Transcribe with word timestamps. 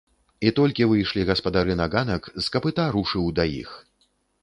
І 0.47 0.51
толькі 0.59 0.87
выйшлі 0.93 1.27
гаспадары 1.31 1.73
на 1.83 1.87
ганак, 1.99 2.23
з 2.43 2.57
капыта 2.59 2.91
рушыў 2.99 3.33
да 3.41 3.51
іх. 3.63 3.81